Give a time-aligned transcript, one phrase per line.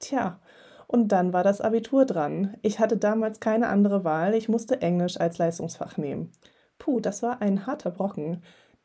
[0.00, 0.40] Tja,
[0.86, 2.56] und dann war das Abitur dran.
[2.62, 6.32] Ich hatte damals keine andere Wahl, ich musste Englisch als Leistungsfach nehmen.
[6.78, 8.42] Puh, das war ein harter Brocken,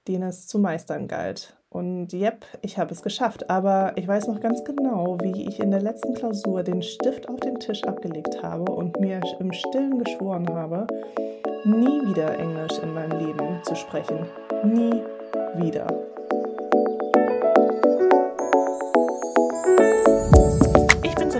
[0.07, 1.57] den es zu meistern galt.
[1.69, 5.71] Und yep, ich habe es geschafft, aber ich weiß noch ganz genau, wie ich in
[5.71, 10.47] der letzten Klausur den Stift auf den Tisch abgelegt habe und mir im Stillen geschworen
[10.53, 10.87] habe,
[11.65, 14.27] nie wieder Englisch in meinem Leben zu sprechen.
[14.63, 15.01] Nie
[15.55, 15.87] wieder.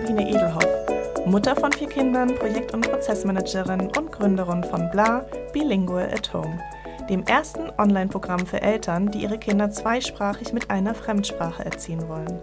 [0.06, 6.32] Sabine Edelhoff, Mutter von vier Kindern, Projekt- und Prozessmanagerin und Gründerin von Bla Bilingual at
[6.32, 6.60] Home
[7.10, 12.40] dem ersten Online-Programm für Eltern, die ihre Kinder zweisprachig mit einer Fremdsprache erziehen wollen.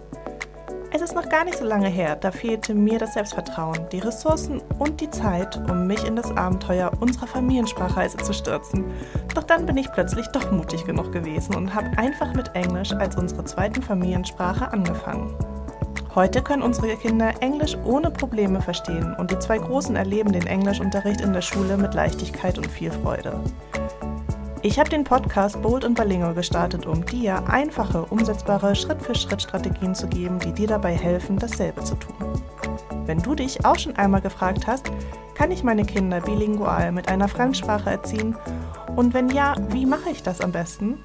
[0.91, 4.61] Es ist noch gar nicht so lange her, da fehlte mir das Selbstvertrauen, die Ressourcen
[4.77, 8.85] und die Zeit, um mich in das Abenteuer unserer Familiensprachreise zu stürzen.
[9.35, 13.15] Doch dann bin ich plötzlich doch mutig genug gewesen und habe einfach mit Englisch als
[13.15, 15.33] unsere zweiten Familiensprache angefangen.
[16.15, 21.21] Heute können unsere Kinder Englisch ohne Probleme verstehen und die zwei Großen erleben den Englischunterricht
[21.21, 23.39] in der Schule mit Leichtigkeit und viel Freude.
[24.61, 30.37] Ich habe den Podcast Bold und Balingo gestartet, um dir einfache, umsetzbare Schritt-für-Schritt-Strategien zu geben,
[30.37, 32.13] die dir dabei helfen, dasselbe zu tun.
[33.07, 34.91] Wenn du dich auch schon einmal gefragt hast,
[35.33, 38.35] kann ich meine Kinder bilingual mit einer Fremdsprache erziehen?
[38.95, 40.99] Und wenn ja, wie mache ich das am besten?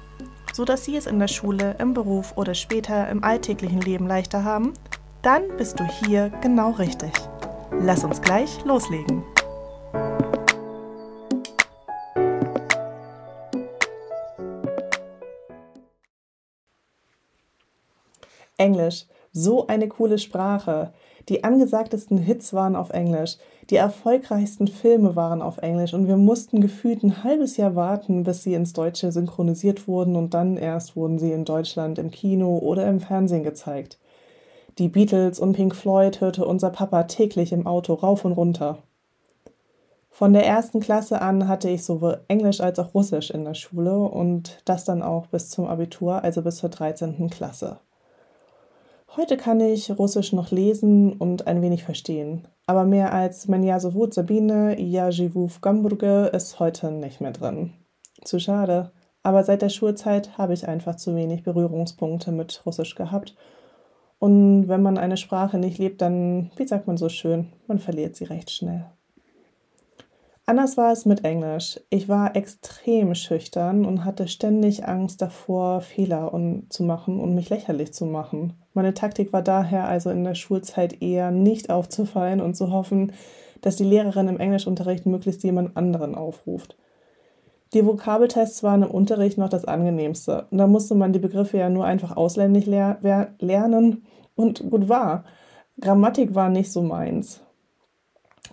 [0.53, 4.43] So dass sie es in der Schule, im Beruf oder später im alltäglichen Leben leichter
[4.43, 4.73] haben?
[5.21, 7.11] Dann bist du hier genau richtig.
[7.71, 9.21] Lass uns gleich loslegen.
[18.57, 19.07] Englisch.
[19.33, 20.93] So eine coole Sprache.
[21.27, 23.37] Die angesagtesten Hits waren auf Englisch.
[23.69, 28.43] Die erfolgreichsten Filme waren auf Englisch und wir mussten gefühlt ein halbes Jahr warten, bis
[28.43, 32.87] sie ins Deutsche synchronisiert wurden und dann erst wurden sie in Deutschland im Kino oder
[32.87, 33.99] im Fernsehen gezeigt.
[34.78, 38.78] Die Beatles und Pink Floyd hörte unser Papa täglich im Auto rauf und runter.
[40.10, 43.98] Von der ersten Klasse an hatte ich sowohl Englisch als auch Russisch in der Schule
[43.98, 47.30] und das dann auch bis zum Abitur, also bis zur 13.
[47.30, 47.80] Klasse.
[49.16, 54.12] Heute kann ich Russisch noch lesen und ein wenig verstehen, aber mehr als Menja Sovut
[54.12, 57.72] Sabine, ja живу в Gamburge ist heute nicht mehr drin.
[58.24, 58.90] Zu schade,
[59.22, 63.36] aber seit der Schulzeit habe ich einfach zu wenig Berührungspunkte mit Russisch gehabt.
[64.19, 68.15] und wenn man eine Sprache nicht lebt, dann, wie sagt man so schön, man verliert
[68.15, 68.85] sie recht schnell.
[70.45, 71.79] Anders war es mit Englisch.
[71.91, 76.31] Ich war extrem schüchtern und hatte ständig Angst davor, Fehler
[76.69, 78.53] zu machen und mich lächerlich zu machen.
[78.73, 83.11] Meine Taktik war daher also in der Schulzeit eher nicht aufzufallen und zu hoffen,
[83.61, 86.75] dass die Lehrerin im Englischunterricht möglichst jemand anderen aufruft.
[87.73, 90.47] Die Vokabeltests waren im Unterricht noch das angenehmste.
[90.49, 92.97] Da musste man die Begriffe ja nur einfach ausländisch ler
[93.39, 95.23] lernen und gut war.
[95.79, 97.41] Grammatik war nicht so meins.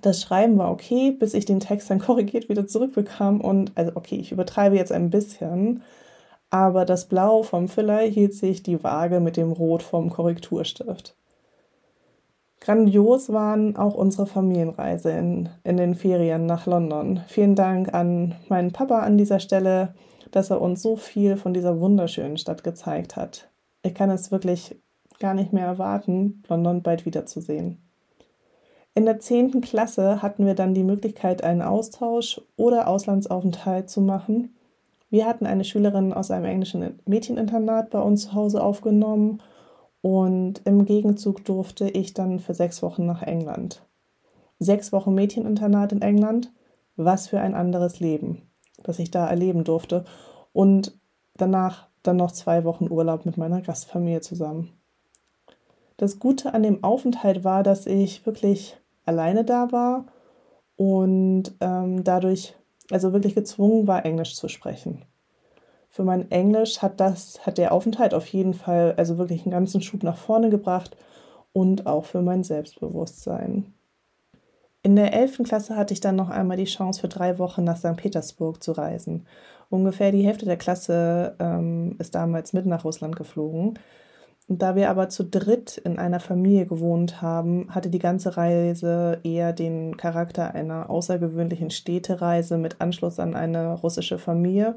[0.03, 3.41] Das Schreiben war okay, bis ich den Text dann korrigiert wieder zurückbekam.
[3.41, 5.83] Und also okay, ich übertreibe jetzt ein bisschen,
[6.51, 11.17] aber das Blau vom Füller hielt sich die Waage mit dem Rot vom Korrekturstift.
[12.67, 17.21] Grandios waren auch unsere Familienreise in, in den Ferien nach London.
[17.29, 19.95] Vielen Dank an meinen Papa an dieser Stelle,
[20.33, 23.49] dass er uns so viel von dieser wunderschönen Stadt gezeigt hat.
[23.85, 24.75] Ich kann es wirklich
[25.21, 27.79] gar nicht mehr erwarten, London bald wiederzusehen.
[28.97, 29.61] In der 10.
[29.61, 34.57] Klasse hatten wir dann die Möglichkeit, einen Austausch oder Auslandsaufenthalt zu machen.
[35.09, 39.41] Wir hatten eine Schülerin aus einem englischen Mädcheninternat bei uns zu Hause aufgenommen
[40.03, 43.83] und im Gegenzug durfte ich dann für sechs Wochen nach England.
[44.59, 46.53] Sechs Wochen Mädcheninternat in England,
[46.97, 48.43] was für ein anderes Leben,
[48.83, 50.05] das ich da erleben durfte.
[50.53, 50.99] Und
[51.37, 54.73] danach dann noch zwei Wochen Urlaub mit meiner Gastfamilie zusammen.
[55.97, 60.07] Das Gute an dem Aufenthalt war, dass ich wirklich alleine da war
[60.77, 62.55] und ähm, dadurch
[62.91, 65.05] also wirklich gezwungen war, Englisch zu sprechen.
[65.97, 69.81] Für mein Englisch hat das, hat der Aufenthalt auf jeden Fall also wirklich einen ganzen
[69.81, 70.95] Schub nach vorne gebracht
[71.55, 73.73] und auch für mein Selbstbewusstsein.
[74.83, 75.45] In der 11.
[75.45, 77.97] Klasse hatte ich dann noch einmal die Chance, für drei Wochen nach St.
[77.97, 79.27] Petersburg zu reisen.
[79.71, 83.79] Ungefähr die Hälfte der Klasse ähm, ist damals mit nach Russland geflogen.
[84.49, 89.55] Da wir aber zu dritt in einer Familie gewohnt haben, hatte die ganze Reise eher
[89.55, 94.77] den Charakter einer außergewöhnlichen Städtereise mit Anschluss an eine russische Familie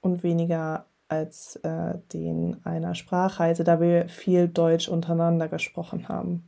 [0.00, 6.44] und weniger als äh, den einer Sprachreise, da wir viel Deutsch untereinander gesprochen haben.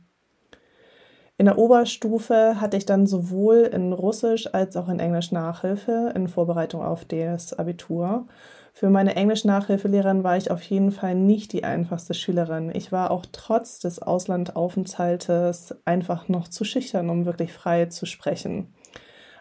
[1.37, 6.27] In der Oberstufe hatte ich dann sowohl in Russisch als auch in Englisch Nachhilfe in
[6.27, 8.27] Vorbereitung auf das Abitur.
[8.73, 12.71] Für meine Englisch-Nachhilfelehrerin war ich auf jeden Fall nicht die einfachste Schülerin.
[12.73, 18.73] Ich war auch trotz des Auslandaufenthaltes einfach noch zu schüchtern, um wirklich frei zu sprechen.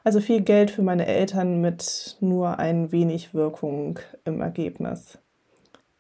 [0.05, 5.19] Also viel Geld für meine Eltern mit nur ein wenig Wirkung im Ergebnis.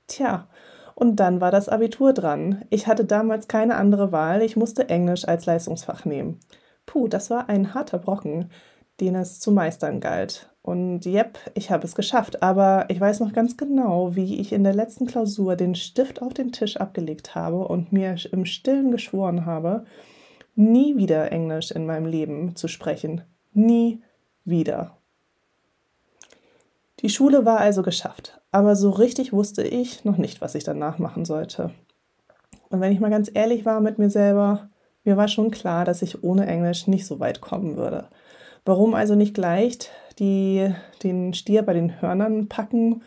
[0.07, 0.49] Tja,
[0.95, 2.65] und dann war das Abitur dran.
[2.71, 6.41] Ich hatte damals keine andere Wahl, ich musste Englisch als Leistungsfach nehmen.
[6.87, 8.51] Puh, das war ein harter Brocken,
[9.01, 10.51] den es zu meistern galt.
[10.63, 14.63] Und yep, ich habe es geschafft, aber ich weiß noch ganz genau, wie ich in
[14.63, 19.47] der letzten Klausur den Stift auf den Tisch abgelegt habe und mir im stillen geschworen
[19.47, 19.85] habe,
[20.55, 23.23] nie wieder Englisch in meinem Leben zu sprechen.
[23.53, 24.03] Nie
[24.45, 24.97] wieder.
[27.01, 30.99] Die Schule war also geschafft, aber so richtig wusste ich noch nicht, was ich danach
[30.99, 31.71] machen sollte.
[32.69, 34.69] Und wenn ich mal ganz ehrlich war mit mir selber,
[35.05, 38.09] mir war schon klar, dass ich ohne Englisch nicht so weit kommen würde.
[38.65, 39.79] Warum also nicht gleich
[40.19, 43.03] die, den Stier bei den Hörnern packen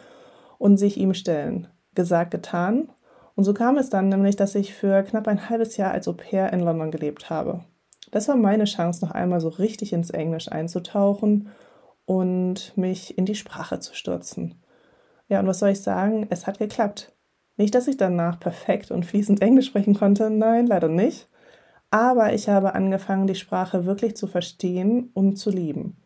[0.58, 1.68] und sich ihm stellen?
[1.94, 2.90] Gesagt, getan.
[3.36, 6.14] Und so kam es dann nämlich, dass ich für knapp ein halbes Jahr als Au
[6.14, 7.64] pair in London gelebt habe.
[8.14, 11.50] Das war meine Chance, noch einmal so richtig ins Englisch einzutauchen
[12.06, 14.62] und mich in die Sprache zu stürzen.
[15.30, 16.28] Ja, und was soll ich sagen?
[16.30, 17.12] Es hat geklappt.
[17.58, 21.28] Nicht, dass ich danach perfekt und fließend Englisch sprechen konnte, nein, leider nicht.
[21.90, 25.98] Aber ich habe angefangen, die Sprache wirklich zu verstehen und zu lieben.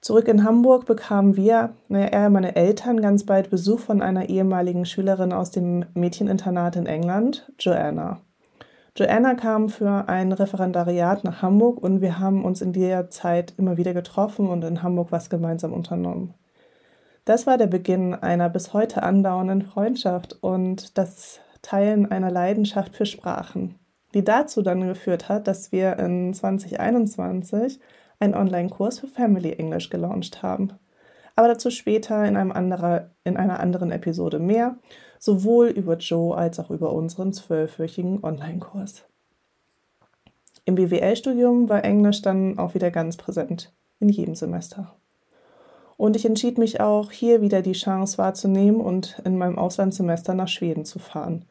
[0.00, 4.84] Zurück in Hamburg bekamen wir, naja, eher meine Eltern, ganz bald Besuch von einer ehemaligen
[4.84, 8.23] Schülerin aus dem Mädcheninternat in England, Joanna.
[8.96, 13.76] Joanna kam für ein Referendariat nach Hamburg und wir haben uns in der Zeit immer
[13.76, 16.34] wieder getroffen und in Hamburg was gemeinsam unternommen.
[17.24, 23.06] Das war der Beginn einer bis heute andauernden Freundschaft und das Teilen einer Leidenschaft für
[23.06, 23.80] Sprachen,
[24.14, 27.80] die dazu dann geführt hat, dass wir in 2021
[28.20, 30.74] einen Online-Kurs für Family English gelauncht haben.
[31.36, 34.76] Aber dazu später in, einem anderer, in einer anderen Episode mehr
[35.18, 39.04] sowohl über Joe als auch über unseren zwölfwöchigen Online-Kurs.
[40.66, 44.94] Im BWL-Studium war Englisch dann auch wieder ganz präsent in jedem Semester.
[45.96, 50.48] Und ich entschied mich auch, hier wieder die Chance wahrzunehmen und in meinem Auslandssemester nach
[50.48, 51.44] Schweden zu fahren.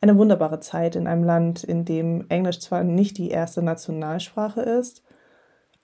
[0.00, 5.02] Eine wunderbare Zeit in einem Land, in dem Englisch zwar nicht die erste Nationalsprache ist,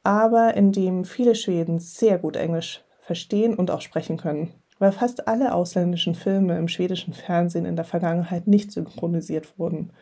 [0.02, 5.28] aber in dem viele Schweden sehr gut Englisch verstehen und auch sprechen können weil fast
[5.28, 9.92] alle ausländischen Filme im schwedischen Fernsehen in der Vergangenheit nicht synchronisiert wurden,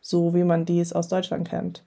[0.00, 1.84] so wie man dies aus Deutschland kennt.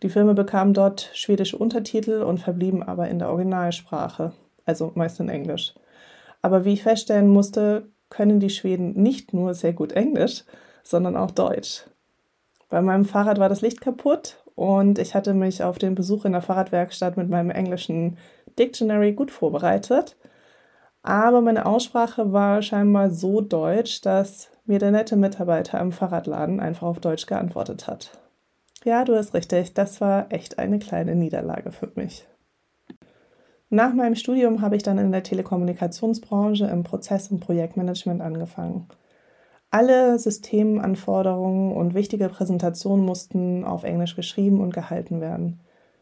[0.00, 4.32] Die Filme bekamen dort schwedische Untertitel und verblieben aber in der Originalsprache,
[4.64, 5.74] also meist in Englisch.
[6.42, 10.44] Aber wie ich feststellen musste, können die Schweden nicht nur sehr gut Englisch,
[10.84, 11.86] sondern auch Deutsch.
[12.68, 16.32] Bei meinem Fahrrad war das Licht kaputt und ich hatte mich auf den Besuch in
[16.32, 18.18] der Fahrradwerkstatt mit meinem englischen
[18.58, 20.16] Dictionary gut vorbereitet
[21.02, 26.86] aber meine Aussprache war scheinbar so deutsch, dass mir der nette Mitarbeiter im Fahrradladen einfach
[26.86, 28.18] auf Deutsch geantwortet hat.
[28.84, 32.26] Ja, du hast richtig, das war echt eine kleine Niederlage für mich.
[33.70, 38.88] Nach meinem Studium habe ich dann in der Telekommunikationsbranche im Prozess- und Projektmanagement angefangen.
[39.72, 45.60] Alle Systemanforderungen und wichtige Präsentationen mussten auf Englisch geschrieben und gehalten werden.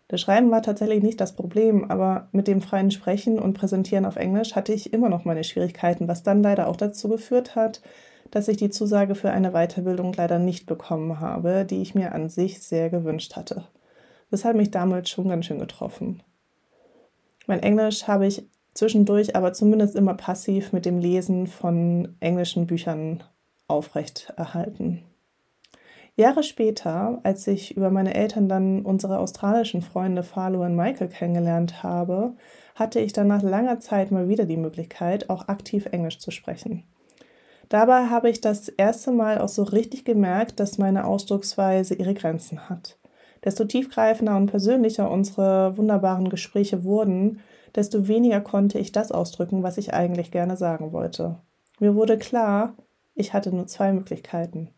[0.09, 4.17] Das Schreiben war tatsächlich nicht das Problem, aber mit dem freien Sprechen und Präsentieren auf
[4.17, 7.83] Englisch hatte ich immer noch meine Schwierigkeiten, was dann leider auch dazu geführt hat,
[8.31, 12.31] dass ich die Zusage für eine Weiterbildung leider nicht bekommen habe, die ich mir an
[12.31, 13.65] sich sehr gewünscht hatte.
[14.31, 16.23] Das hat mich damals schon ganz schön getroffen.
[17.47, 23.23] Mein Englisch habe ich zwischendurch aber zumindest immer passiv mit dem Lesen von englischen Büchern
[23.69, 25.05] aufrecht erhalten.
[26.17, 31.85] Jahre später, als ich über meine Eltern dann unsere australischen Freunde Farlo und Michael kennengelernt
[31.85, 32.33] habe,
[32.75, 36.83] hatte ich dann nach langer Zeit mal wieder die Möglichkeit, auch aktiv Englisch zu sprechen.
[37.69, 42.69] Dabei habe ich das erste Mal auch so richtig gemerkt, dass meine Ausdrucksweise ihre Grenzen
[42.69, 42.99] hat.
[43.45, 47.41] Desto tiefgreifender und persönlicher unsere wunderbaren Gespräche wurden,
[47.77, 51.37] desto weniger konnte ich das ausdrücken, was ich eigentlich gerne sagen wollte.
[51.79, 52.75] Mir wurde klar,
[53.19, 54.69] ich hatte nur zwei Möglichkeiten.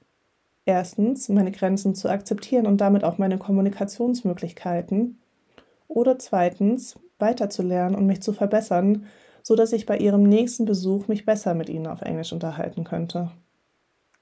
[0.64, 5.20] Erstens, meine Grenzen zu akzeptieren und damit auch meine Kommunikationsmöglichkeiten.
[5.88, 9.06] Oder zweitens, weiterzulernen und mich zu verbessern,
[9.42, 13.30] so dass ich bei ihrem nächsten Besuch mich besser mit ihnen auf Englisch unterhalten könnte.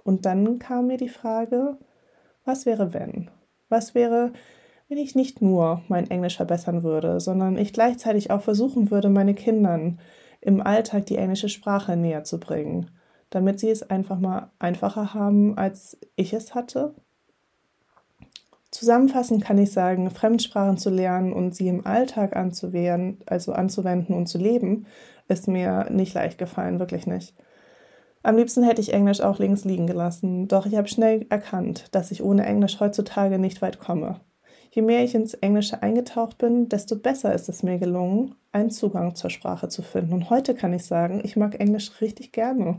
[0.02, 1.76] Und dann kam mir die Frage,
[2.44, 3.30] was wäre wenn?
[3.68, 4.32] Was wäre,
[4.88, 9.34] wenn ich nicht nur mein Englisch verbessern würde, sondern ich gleichzeitig auch versuchen würde, meine
[9.34, 10.00] Kindern
[10.40, 12.90] im Alltag die englische Sprache näher zu bringen
[13.30, 16.94] damit sie es einfach mal einfacher haben, als ich es hatte.
[18.70, 24.26] Zusammenfassend kann ich sagen, Fremdsprachen zu lernen und sie im Alltag anzuwenden, also anzuwenden und
[24.26, 24.86] zu leben,
[25.26, 27.34] ist mir nicht leicht gefallen, wirklich nicht.
[28.22, 32.10] Am liebsten hätte ich Englisch auch links liegen gelassen, doch ich habe schnell erkannt, dass
[32.10, 34.20] ich ohne Englisch heutzutage nicht weit komme.
[34.70, 39.14] Je mehr ich ins Englische eingetaucht bin, desto besser ist es mir gelungen, einen Zugang
[39.14, 40.12] zur Sprache zu finden.
[40.12, 42.78] Und heute kann ich sagen, ich mag Englisch richtig gerne.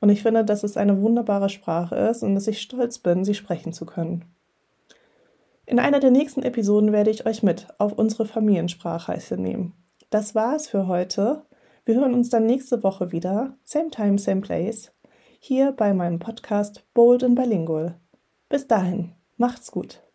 [0.00, 3.34] Und ich finde, dass es eine wunderbare Sprache ist und dass ich stolz bin, sie
[3.34, 4.24] sprechen zu können.
[5.66, 9.74] In einer der nächsten Episoden werde ich euch mit auf unsere Familiensprachreise nehmen.
[10.10, 11.42] Das war's für heute.
[11.84, 14.92] Wir hören uns dann nächste Woche wieder, same time, same place,
[15.38, 18.00] hier bei meinem Podcast Bold and Bilingual.
[18.48, 20.07] Bis dahin, macht's gut.